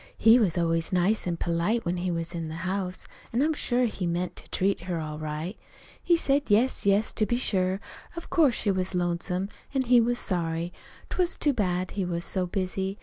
[0.17, 3.85] He was always nice an' polite, when he was in the house, an' I'm sure
[3.85, 5.55] he meant to treat her all right.
[6.01, 7.79] He said yes, yes, to be sure,
[8.17, 10.73] of course she was lonesome, an' he was sorry.
[11.11, 12.97] 'T was too bad he was so busy.